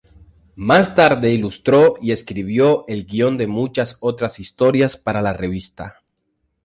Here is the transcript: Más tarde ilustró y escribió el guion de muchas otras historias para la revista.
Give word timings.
Más 0.55 0.95
tarde 0.95 1.31
ilustró 1.31 1.93
y 2.01 2.11
escribió 2.11 2.85
el 2.87 3.05
guion 3.05 3.37
de 3.37 3.45
muchas 3.45 3.97
otras 3.99 4.39
historias 4.39 4.97
para 4.97 5.21
la 5.21 5.33
revista. 5.33 6.01